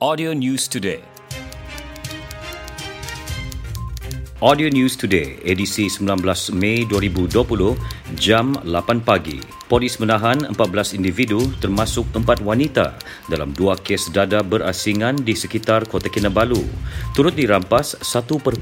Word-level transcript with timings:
Audio 0.00 0.32
News 0.32 0.64
Today. 0.64 1.04
Audio 4.40 4.72
News 4.72 4.96
Today, 4.96 5.36
edisi 5.44 5.92
19 5.92 6.56
Mei 6.56 6.88
2020, 6.88 7.76
jam 8.16 8.56
8 8.64 9.04
pagi. 9.04 9.44
Polis 9.68 10.00
menahan 10.00 10.56
14 10.56 10.96
individu 10.96 11.44
termasuk 11.60 12.08
4 12.16 12.40
wanita 12.40 12.96
dalam 13.28 13.52
dua 13.52 13.76
kes 13.76 14.08
dada 14.08 14.40
berasingan 14.40 15.20
di 15.20 15.36
sekitar 15.36 15.84
Kota 15.84 16.08
Kinabalu. 16.08 16.64
Turut 17.12 17.36
dirampas 17.36 18.00
1.4 18.00 18.56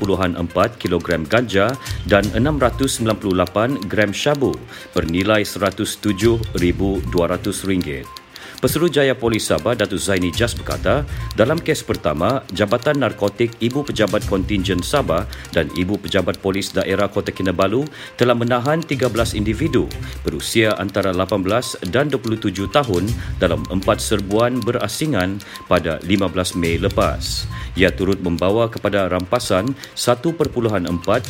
kg 0.75 1.07
ganja 1.23 1.71
dan 2.11 2.27
698 2.35 3.87
gram 3.87 4.11
syabu 4.11 4.59
bernilai 4.91 5.47
RM107,200. 5.47 8.18
Pesuruhjaya 8.59 9.15
Polis 9.15 9.47
Sabah 9.47 9.79
Datuk 9.79 10.03
Zaini 10.03 10.35
Jas 10.35 10.51
berkata, 10.51 11.07
dalam 11.39 11.63
kes 11.63 11.87
pertama, 11.87 12.43
Jabatan 12.51 12.99
Narkotik 12.99 13.55
Ibu 13.63 13.87
Pejabat 13.87 14.27
Kontingen 14.27 14.83
Sabah 14.83 15.31
dan 15.55 15.71
Ibu 15.79 16.03
Pejabat 16.03 16.43
Polis 16.43 16.75
Daerah 16.75 17.07
Kota 17.07 17.31
Kinabalu 17.31 17.87
telah 18.19 18.35
menahan 18.35 18.83
13 18.83 19.39
individu 19.39 19.87
berusia 20.27 20.75
antara 20.75 21.15
18 21.15 21.87
dan 21.95 22.11
27 22.11 22.67
tahun 22.75 23.07
dalam 23.39 23.63
empat 23.71 24.03
serbuan 24.03 24.59
berasingan 24.59 25.39
pada 25.71 26.03
15 26.03 26.59
Mei 26.59 26.83
lepas. 26.83 27.47
Ia 27.79 27.95
turut 27.95 28.19
membawa 28.19 28.67
kepada 28.67 29.07
rampasan 29.07 29.71
1.4 29.95 30.35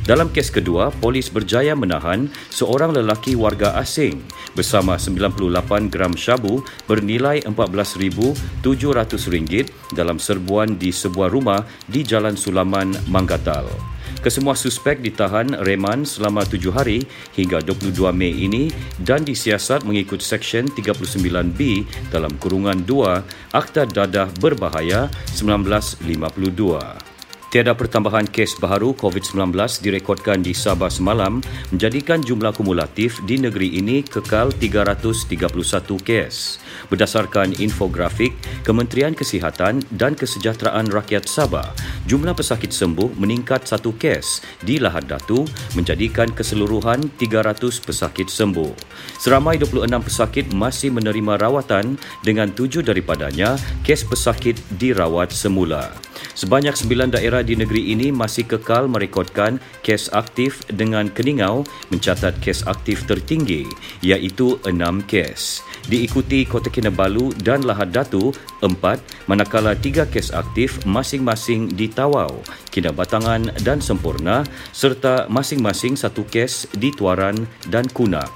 Dalam 0.06 0.30
kes 0.30 0.54
kedua, 0.54 0.94
polis 1.02 1.26
berjaya 1.26 1.74
menahan 1.74 2.30
seorang 2.54 2.94
lelaki 2.94 3.34
warga 3.34 3.74
asing 3.82 4.22
bersama 4.54 4.94
98 4.94 5.90
gram 5.90 6.14
syabu 6.14 6.62
bernilai 7.00 7.40
RM14,700 7.48 9.96
dalam 9.96 10.20
serbuan 10.20 10.76
di 10.76 10.92
sebuah 10.92 11.32
rumah 11.32 11.64
di 11.88 12.04
Jalan 12.04 12.36
Sulaman, 12.36 12.92
Manggatal. 13.08 13.72
Kesemua 14.20 14.52
suspek 14.52 15.00
ditahan 15.00 15.64
reman 15.64 16.04
selama 16.04 16.44
tujuh 16.44 16.76
hari 16.76 17.08
hingga 17.32 17.64
22 17.64 18.12
Mei 18.12 18.36
ini 18.36 18.68
dan 19.00 19.24
disiasat 19.24 19.88
mengikut 19.88 20.20
Seksyen 20.20 20.68
39B 20.68 21.88
dalam 22.12 22.36
kurungan 22.36 22.84
2 22.84 23.56
Akta 23.56 23.88
Dadah 23.88 24.28
Berbahaya 24.36 25.08
1952. 25.32 27.09
Tiada 27.50 27.74
pertambahan 27.74 28.30
kes 28.30 28.62
baharu 28.62 28.94
COVID-19 28.94 29.50
direkodkan 29.82 30.38
di 30.38 30.54
Sabah 30.54 30.86
semalam 30.86 31.42
menjadikan 31.74 32.22
jumlah 32.22 32.54
kumulatif 32.54 33.18
di 33.26 33.42
negeri 33.42 33.74
ini 33.74 34.06
kekal 34.06 34.54
331 34.54 35.50
kes. 35.98 36.62
Berdasarkan 36.94 37.58
infografik 37.58 38.38
Kementerian 38.62 39.18
Kesihatan 39.18 39.82
dan 39.90 40.14
Kesejahteraan 40.14 40.94
Rakyat 40.94 41.26
Sabah, 41.26 41.74
jumlah 42.06 42.38
pesakit 42.38 42.70
sembuh 42.70 43.18
meningkat 43.18 43.66
satu 43.66 43.98
kes 43.98 44.46
di 44.62 44.78
Lahad 44.78 45.10
Datu 45.10 45.42
menjadikan 45.74 46.30
keseluruhan 46.30 47.02
300 47.18 47.82
pesakit 47.82 48.30
sembuh. 48.30 48.70
Seramai 49.18 49.58
26 49.58 49.90
pesakit 50.06 50.46
masih 50.54 50.94
menerima 50.94 51.34
rawatan 51.42 51.98
dengan 52.22 52.54
tujuh 52.54 52.86
daripadanya 52.86 53.58
kes 53.82 54.06
pesakit 54.06 54.54
dirawat 54.78 55.34
semula. 55.34 55.90
Sebanyak 56.36 56.72
sembilan 56.72 57.16
daerah 57.16 57.39
di 57.40 57.58
negeri 57.58 57.92
ini 57.92 58.08
masih 58.14 58.46
kekal 58.46 58.86
merekodkan 58.86 59.58
kes 59.80 60.12
aktif 60.12 60.62
dengan 60.70 61.08
Keningau 61.08 61.66
mencatat 61.90 62.38
kes 62.38 62.64
aktif 62.68 63.04
tertinggi 63.04 63.66
iaitu 64.04 64.60
enam 64.68 65.04
kes. 65.04 65.64
Diikuti 65.88 66.44
Kota 66.44 66.68
Kinabalu 66.68 67.32
dan 67.40 67.64
Lahad 67.64 67.90
Datu 67.90 68.30
empat, 68.60 69.00
manakala 69.26 69.72
tiga 69.74 70.04
kes 70.04 70.30
aktif 70.30 70.84
masing-masing 70.84 71.72
di 71.72 71.88
Tawau, 71.88 72.44
Kinabatangan 72.68 73.64
dan 73.64 73.80
Sempurna 73.80 74.44
serta 74.70 75.26
masing-masing 75.32 75.96
satu 75.96 76.22
kes 76.28 76.68
di 76.76 76.92
Tuaran 76.92 77.48
dan 77.72 77.88
Kunak. 77.90 78.28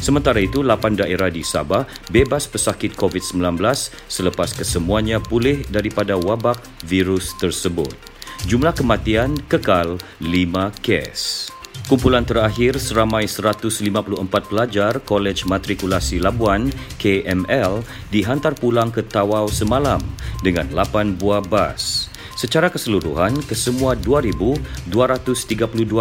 Sementara 0.00 0.40
itu, 0.40 0.64
8 0.64 0.96
daerah 0.96 1.28
di 1.28 1.44
Sabah 1.44 1.84
bebas 2.08 2.48
pesakit 2.48 2.96
COVID-19 2.96 3.60
selepas 4.08 4.56
kesemuanya 4.56 5.20
pulih 5.20 5.60
daripada 5.68 6.16
wabak 6.16 6.56
virus 6.88 7.36
tersebut. 7.36 8.09
Jumlah 8.48 8.72
kematian 8.72 9.36
kekal 9.52 10.00
5 10.16 10.72
kes. 10.80 11.52
Kumpulan 11.84 12.24
terakhir 12.24 12.80
seramai 12.80 13.28
154 13.28 13.84
pelajar 14.48 14.96
Kolej 15.04 15.44
Matrikulasi 15.44 16.24
Labuan 16.24 16.72
KML 16.96 17.84
dihantar 18.08 18.56
pulang 18.56 18.88
ke 18.88 19.04
Tawau 19.04 19.44
semalam 19.52 20.00
dengan 20.40 20.64
8 20.72 21.20
buah 21.20 21.44
bas. 21.44 22.08
Secara 22.32 22.72
keseluruhan, 22.72 23.44
kesemua 23.44 23.92
2,232 24.00 24.88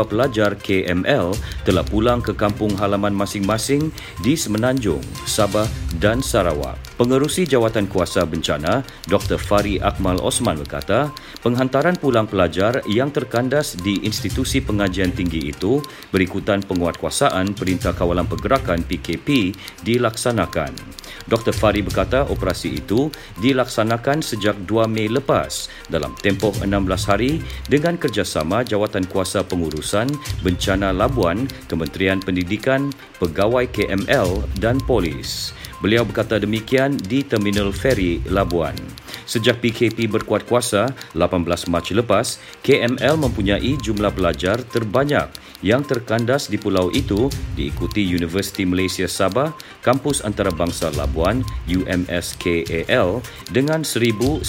pelajar 0.08 0.56
KML 0.56 1.36
telah 1.68 1.84
pulang 1.84 2.24
ke 2.24 2.32
kampung 2.32 2.72
halaman 2.80 3.12
masing-masing 3.12 3.92
di 4.24 4.40
Semenanjung, 4.40 5.04
Sabah 5.28 5.68
dan 6.00 6.24
Sarawak. 6.24 6.89
Pengerusi 7.00 7.48
Jawatan 7.48 7.88
Kuasa 7.88 8.28
Bencana, 8.28 8.84
Dr. 9.08 9.40
Fari 9.40 9.80
Akmal 9.80 10.20
Osman 10.20 10.60
berkata, 10.60 11.08
penghantaran 11.40 11.96
pulang 11.96 12.28
pelajar 12.28 12.84
yang 12.92 13.08
terkandas 13.08 13.80
di 13.80 14.04
institusi 14.04 14.60
pengajian 14.60 15.16
tinggi 15.16 15.48
itu 15.48 15.80
berikutan 16.12 16.60
penguatkuasaan 16.60 17.56
Perintah 17.56 17.96
Kawalan 17.96 18.28
Pergerakan 18.28 18.84
PKP 18.84 19.56
dilaksanakan. 19.80 20.76
Dr. 21.24 21.56
Fari 21.56 21.80
berkata 21.80 22.28
operasi 22.28 22.84
itu 22.84 23.08
dilaksanakan 23.40 24.20
sejak 24.20 24.60
2 24.68 24.92
Mei 24.92 25.08
lepas 25.08 25.72
dalam 25.88 26.12
tempoh 26.20 26.52
16 26.52 26.68
hari 27.08 27.40
dengan 27.72 27.96
kerjasama 27.96 28.68
Jawatan 28.68 29.08
Kuasa 29.08 29.48
Pengurusan 29.48 30.12
Bencana 30.44 30.92
Labuan, 30.92 31.48
Kementerian 31.72 32.20
Pendidikan, 32.20 32.92
Pegawai 33.24 33.72
KML 33.72 34.44
dan 34.60 34.84
Polis. 34.84 35.56
Beliau 35.80 36.04
berkata 36.04 36.36
demikian 36.36 37.00
di 37.00 37.24
Terminal 37.24 37.72
Feri 37.72 38.20
Labuan. 38.28 38.76
Sejak 39.24 39.64
PKP 39.64 40.12
berkuat 40.12 40.44
kuasa 40.44 40.92
18 41.16 41.72
Mac 41.72 41.88
lepas, 41.94 42.42
KML 42.66 43.16
mempunyai 43.16 43.78
jumlah 43.80 44.12
pelajar 44.12 44.60
terbanyak 44.60 45.30
yang 45.60 45.84
terkandas 45.84 46.48
di 46.48 46.56
pulau 46.56 46.88
itu 46.92 47.28
diikuti 47.56 48.04
Universiti 48.04 48.64
Malaysia 48.64 49.08
Sabah, 49.08 49.52
Kampus 49.84 50.24
Antarabangsa 50.24 50.92
Labuan 50.96 51.44
UMSKAL 51.68 53.24
dengan 53.52 53.84
1098 53.84 54.44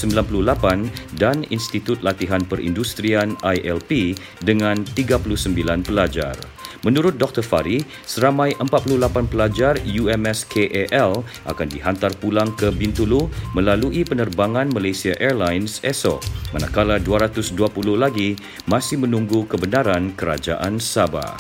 dan 1.19 1.43
Institut 1.51 2.03
Latihan 2.03 2.43
Perindustrian 2.47 3.35
ILP 3.43 4.15
dengan 4.43 4.83
39 4.83 5.87
pelajar. 5.87 6.60
Menurut 6.81 7.21
Dr. 7.21 7.45
Fari, 7.45 7.85
seramai 8.09 8.57
48 8.57 9.29
pelajar 9.29 9.77
UMSKAL 9.85 11.21
akan 11.45 11.69
dihantar 11.69 12.17
pulang 12.17 12.57
ke 12.57 12.73
Bintulu 12.73 13.29
melalui 13.53 14.01
penerbangan 14.01 14.73
Malaysia 14.73 15.13
Airlines 15.21 15.85
esok, 15.85 16.25
manakala 16.57 16.97
220 16.97 17.53
lagi 18.01 18.33
masih 18.65 18.97
menunggu 18.97 19.45
kebenaran 19.45 20.17
kerajaan 20.17 20.81
Sabah. 20.81 21.37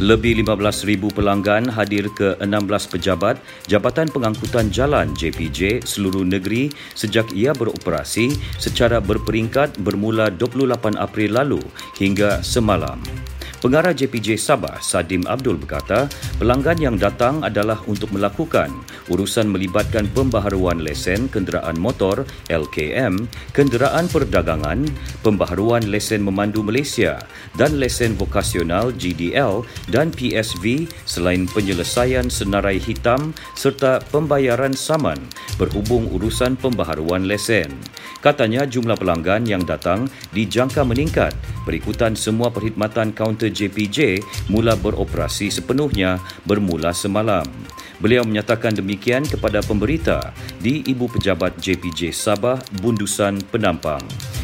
Lebih 0.00 0.46
15,000 0.46 1.12
pelanggan 1.12 1.68
hadir 1.68 2.08
ke 2.16 2.32
16 2.40 2.94
pejabat 2.94 3.36
Jabatan 3.68 4.08
Pengangkutan 4.08 4.72
Jalan 4.72 5.12
JPJ 5.12 5.84
seluruh 5.84 6.24
negeri 6.24 6.72
sejak 6.96 7.28
ia 7.36 7.52
beroperasi 7.52 8.32
secara 8.56 8.96
berperingkat 9.02 9.76
bermula 9.82 10.32
28 10.32 10.96
April 10.96 11.30
lalu 11.36 11.60
hingga 12.00 12.40
semalam. 12.40 12.96
Pengarah 13.60 13.92
JPJ 13.92 14.40
Sabah, 14.40 14.80
Sadim 14.80 15.28
Abdul 15.28 15.60
berkata, 15.60 16.08
pelanggan 16.40 16.80
yang 16.80 16.96
datang 16.96 17.44
adalah 17.44 17.76
untuk 17.84 18.08
melakukan 18.08 18.72
urusan 19.12 19.52
melibatkan 19.52 20.08
pembaharuan 20.16 20.80
lesen 20.80 21.28
kenderaan 21.28 21.76
motor 21.76 22.24
LKM, 22.48 23.28
kenderaan 23.52 24.08
perdagangan, 24.08 24.88
pembaharuan 25.20 25.92
lesen 25.92 26.24
memandu 26.24 26.64
Malaysia 26.64 27.20
dan 27.60 27.76
lesen 27.76 28.16
vokasional 28.16 28.96
GDL 28.96 29.60
dan 29.92 30.08
PSV 30.08 30.88
selain 31.04 31.44
penyelesaian 31.44 32.32
senarai 32.32 32.80
hitam 32.80 33.36
serta 33.60 34.00
pembayaran 34.08 34.72
saman 34.72 35.20
berhubung 35.60 36.08
urusan 36.16 36.56
pembaharuan 36.56 37.28
lesen. 37.28 37.68
Katanya 38.24 38.64
jumlah 38.64 38.96
pelanggan 38.96 39.44
yang 39.44 39.68
datang 39.68 40.08
dijangka 40.32 40.80
meningkat 40.84 41.36
berikutan 41.68 42.16
semua 42.16 42.48
perkhidmatan 42.48 43.12
kaunter 43.12 43.49
JPJ 43.50 44.22
mula 44.48 44.78
beroperasi 44.78 45.50
sepenuhnya 45.52 46.22
bermula 46.48 46.94
semalam. 46.94 47.44
Beliau 48.00 48.24
menyatakan 48.24 48.72
demikian 48.72 49.28
kepada 49.28 49.60
pemberita 49.60 50.32
di 50.56 50.80
Ibu 50.80 51.12
Pejabat 51.12 51.60
JPJ 51.60 52.16
Sabah 52.16 52.56
Bundusan 52.80 53.44
Penampang. 53.52 54.00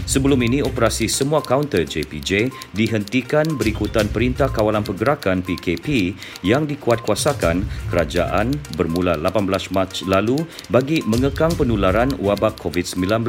Sebelum 0.07 0.39
ini, 0.39 0.63
operasi 0.63 1.11
semua 1.11 1.43
kaunter 1.43 1.83
JPJ 1.83 2.55
dihentikan 2.71 3.43
berikutan 3.59 4.07
Perintah 4.07 4.47
Kawalan 4.47 4.87
Pergerakan 4.87 5.43
PKP 5.43 6.15
yang 6.47 6.63
dikuatkuasakan 6.63 7.67
kerajaan 7.91 8.55
bermula 8.79 9.19
18 9.19 9.75
Mac 9.75 9.91
lalu 10.07 10.39
bagi 10.71 11.03
mengekang 11.03 11.51
penularan 11.59 12.15
wabak 12.23 12.55
COVID-19. 12.63 13.27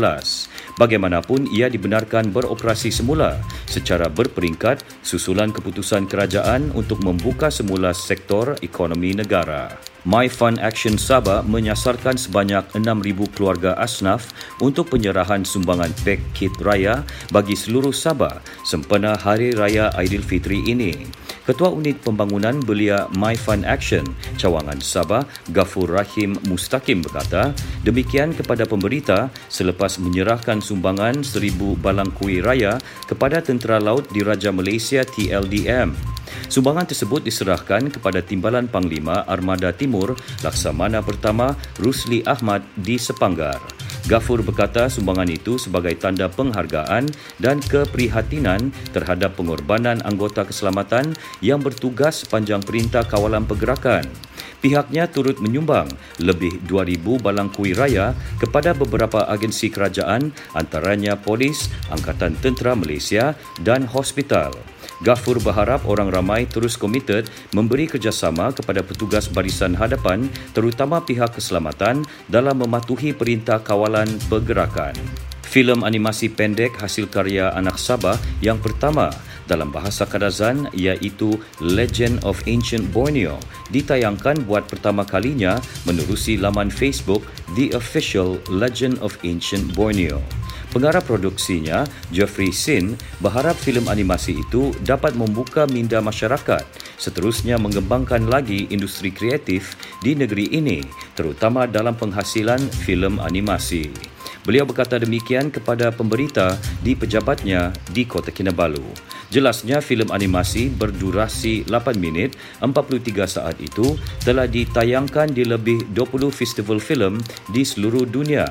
Bagaimanapun, 0.78 1.50
ia 1.50 1.66
dibenarkan 1.66 2.30
beroperasi 2.30 2.94
semula 2.94 3.42
secara 3.66 4.06
berperingkat 4.06 4.86
susulan 5.02 5.50
keputusan 5.50 6.06
kerajaan 6.06 6.70
untuk 6.78 7.02
membuka 7.02 7.50
semula 7.50 7.90
sektor 7.98 8.54
ekonomi 8.62 9.18
negara. 9.18 9.97
My 10.08 10.32
Fund 10.32 10.64
Action 10.64 10.96
Sabah 10.96 11.44
menyasarkan 11.44 12.16
sebanyak 12.16 12.64
6,000 12.80 13.28
keluarga 13.36 13.76
asnaf 13.76 14.32
untuk 14.64 14.96
penyerahan 14.96 15.44
sumbangan 15.44 15.92
pek 16.08 16.24
kit 16.32 16.56
raya 16.64 17.04
bagi 17.36 17.60
seluruh 17.60 17.92
Sabah 17.92 18.40
sempena 18.64 19.20
Hari 19.20 19.52
Raya 19.52 19.92
Aidilfitri 20.00 20.64
ini. 20.64 20.96
Ketua 21.44 21.76
Unit 21.76 22.00
Pembangunan 22.00 22.56
Belia 22.64 23.12
My 23.20 23.36
Fund 23.36 23.68
Action 23.68 24.08
Cawangan 24.40 24.80
Sabah, 24.80 25.28
Gafur 25.52 25.92
Rahim 25.92 26.40
Mustaqim 26.48 27.04
berkata, 27.04 27.52
demikian 27.84 28.32
kepada 28.32 28.64
pemberita 28.64 29.28
selepas 29.52 30.00
menyerahkan 30.00 30.64
sumbangan 30.64 31.20
1,000 31.20 31.84
balang 31.84 32.16
kuih 32.16 32.40
raya 32.40 32.80
kepada 33.12 33.44
Tentera 33.44 33.84
Laut 33.84 34.08
Diraja 34.16 34.56
Malaysia 34.56 35.04
TLDM. 35.04 36.17
Sumbangan 36.48 36.88
tersebut 36.88 37.24
diserahkan 37.26 37.92
kepada 37.92 38.24
Timbalan 38.24 38.68
Panglima 38.72 39.28
Armada 39.28 39.74
Timur 39.74 40.16
Laksamana 40.44 41.04
Pertama 41.04 41.54
Rusli 41.80 42.24
Ahmad 42.24 42.64
di 42.78 42.96
Sepanggar. 42.96 43.60
Gafur 44.08 44.40
berkata 44.40 44.88
sumbangan 44.88 45.28
itu 45.28 45.60
sebagai 45.60 45.92
tanda 46.00 46.32
penghargaan 46.32 47.12
dan 47.44 47.60
keprihatinan 47.60 48.72
terhadap 48.96 49.36
pengorbanan 49.36 50.00
anggota 50.08 50.48
keselamatan 50.48 51.12
yang 51.44 51.60
bertugas 51.60 52.24
sepanjang 52.24 52.64
Perintah 52.64 53.04
Kawalan 53.04 53.44
Pergerakan. 53.44 54.27
Pihaknya 54.58 55.06
turut 55.06 55.38
menyumbang 55.38 55.86
lebih 56.18 56.66
2,000 56.66 57.22
balang 57.22 57.54
kuih 57.54 57.78
raya 57.78 58.18
kepada 58.42 58.74
beberapa 58.74 59.30
agensi 59.30 59.70
kerajaan 59.70 60.34
antaranya 60.58 61.14
Polis, 61.14 61.70
Angkatan 61.94 62.34
Tentera 62.42 62.74
Malaysia 62.74 63.38
dan 63.62 63.86
hospital. 63.86 64.58
Gafur 65.06 65.38
berharap 65.38 65.86
orang 65.86 66.10
ramai 66.10 66.50
terus 66.50 66.74
komited 66.74 67.30
memberi 67.54 67.86
kerjasama 67.86 68.50
kepada 68.50 68.82
petugas 68.82 69.30
barisan 69.30 69.78
hadapan 69.78 70.26
terutama 70.58 71.06
pihak 71.06 71.38
keselamatan 71.38 72.02
dalam 72.26 72.58
mematuhi 72.58 73.14
perintah 73.14 73.62
kawalan 73.62 74.10
pergerakan. 74.26 74.98
Filem 75.48 75.88
animasi 75.88 76.28
pendek 76.28 76.76
hasil 76.76 77.08
karya 77.08 77.56
anak 77.56 77.80
Sabah 77.80 78.20
yang 78.44 78.60
pertama 78.60 79.08
dalam 79.48 79.72
bahasa 79.72 80.04
Kadazan 80.04 80.68
iaitu 80.76 81.40
Legend 81.64 82.20
of 82.28 82.44
Ancient 82.52 82.84
Borneo 82.92 83.40
ditayangkan 83.72 84.44
buat 84.44 84.68
pertama 84.68 85.08
kalinya 85.08 85.56
menerusi 85.88 86.36
laman 86.36 86.68
Facebook 86.68 87.24
The 87.56 87.72
Official 87.80 88.44
Legend 88.52 89.00
of 89.00 89.16
Ancient 89.24 89.72
Borneo. 89.72 90.20
Pengarah 90.68 91.00
produksinya, 91.00 91.88
Jeffrey 92.12 92.52
Sin, 92.52 93.00
berharap 93.24 93.56
filem 93.56 93.88
animasi 93.88 94.36
itu 94.36 94.76
dapat 94.84 95.16
membuka 95.16 95.64
minda 95.64 96.04
masyarakat 96.04 96.68
seterusnya 97.00 97.56
mengembangkan 97.56 98.28
lagi 98.28 98.68
industri 98.68 99.16
kreatif 99.16 99.80
di 100.04 100.12
negeri 100.12 100.52
ini, 100.52 100.84
terutama 101.16 101.70
dalam 101.70 101.96
penghasilan 101.96 102.60
filem 102.84 103.22
animasi. 103.24 104.17
Beliau 104.48 104.64
berkata 104.64 104.96
demikian 104.96 105.52
kepada 105.52 105.92
pemberita 105.92 106.56
di 106.80 106.96
pejabatnya 106.96 107.76
di 107.92 108.08
Kota 108.08 108.32
Kinabalu. 108.32 108.96
Jelasnya 109.28 109.84
filem 109.84 110.08
animasi 110.08 110.72
berdurasi 110.72 111.68
8 111.68 112.00
minit 112.00 112.40
43 112.64 113.28
saat 113.28 113.60
itu 113.60 114.00
telah 114.24 114.48
ditayangkan 114.48 115.36
di 115.36 115.44
lebih 115.44 115.92
20 115.92 116.32
festival 116.32 116.80
filem 116.80 117.20
di 117.52 117.68
seluruh 117.68 118.08
dunia. 118.08 118.48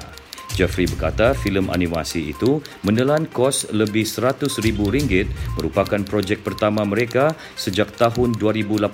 Jeffrey 0.52 0.84
berkata 0.84 1.32
filem 1.32 1.68
animasi 1.72 2.32
itu 2.32 2.60
menelan 2.84 3.28
kos 3.28 3.72
lebih 3.72 4.04
RM100,000 4.04 5.28
merupakan 5.56 6.00
projek 6.04 6.44
pertama 6.44 6.84
mereka 6.84 7.36
sejak 7.56 7.92
tahun 7.96 8.36
2018 8.40 8.88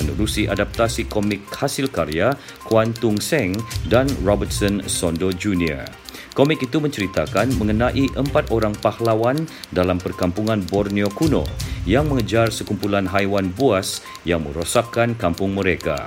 menerusi 0.00 0.48
adaptasi 0.48 1.08
komik 1.08 1.44
hasil 1.52 1.88
karya 1.88 2.36
Kwan 2.68 2.92
Tung 2.96 3.20
Seng 3.20 3.56
dan 3.88 4.08
Robertson 4.20 4.84
Sondo 4.84 5.32
Jr. 5.32 6.03
Komik 6.34 6.66
itu 6.66 6.82
menceritakan 6.82 7.54
mengenai 7.62 8.10
empat 8.10 8.50
orang 8.50 8.74
pahlawan 8.82 9.46
dalam 9.70 10.02
perkampungan 10.02 10.66
Borneo 10.66 11.06
kuno 11.14 11.46
yang 11.86 12.10
mengejar 12.10 12.50
sekumpulan 12.50 13.06
haiwan 13.06 13.54
buas 13.54 14.02
yang 14.26 14.42
merosakkan 14.42 15.14
kampung 15.14 15.54
mereka. 15.54 16.02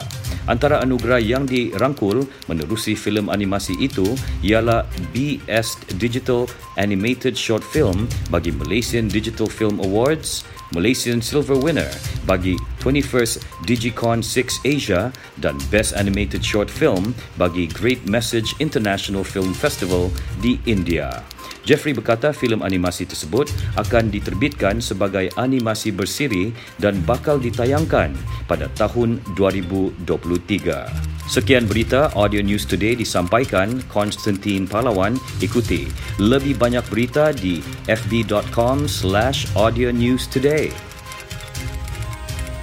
Antara 0.51 0.83
anugerah 0.83 1.23
yang 1.23 1.47
dirangkul 1.47 2.27
menerusi 2.51 2.91
filem 2.99 3.31
animasi 3.31 3.79
itu 3.79 4.19
ialah 4.43 4.83
Best 5.15 5.95
Digital 5.95 6.43
Animated 6.75 7.39
Short 7.39 7.63
Film 7.63 8.11
bagi 8.27 8.51
Malaysian 8.51 9.07
Digital 9.07 9.47
Film 9.47 9.79
Awards, 9.79 10.43
Malaysian 10.71 11.23
Silver 11.23 11.55
Winner 11.55 11.89
bagi 12.27 12.59
21st 12.83 13.43
Digicon 13.63 14.19
6 14.19 14.63
Asia 14.67 15.11
dan 15.39 15.55
Best 15.71 15.95
Animated 15.95 16.43
Short 16.43 16.67
Film 16.67 17.15
bagi 17.39 17.67
Great 17.71 18.03
Message 18.07 18.55
International 18.59 19.23
Film 19.23 19.55
Festival 19.55 20.11
di 20.43 20.59
India. 20.67 21.23
Jeffrey 21.67 21.91
berkata 21.91 22.31
filem 22.31 22.63
animasi 22.63 23.03
tersebut 23.03 23.51
akan 23.75 24.07
diterbitkan 24.07 24.79
sebagai 24.79 25.27
animasi 25.35 25.91
bersiri 25.91 26.55
dan 26.79 27.03
bakal 27.03 27.35
ditayangkan 27.43 28.15
pada 28.47 28.71
tahun 28.79 29.19
2023. 29.35 31.16
Sekian 31.27 31.67
berita 31.67 32.07
Audio 32.15 32.39
News 32.39 32.63
Today 32.63 32.95
disampaikan 32.95 33.83
Konstantin 33.91 34.63
Palawan. 34.63 35.19
Ikuti 35.43 35.91
lebih 36.23 36.55
banyak 36.55 36.87
berita 36.87 37.35
di 37.35 37.59
fb.com 37.91 38.87
slash 38.87 39.51
audio 39.59 39.91
news 39.91 40.23
today. 40.31 40.71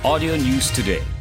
Audio 0.04 0.37
News 0.37 0.68
Today 0.73 1.13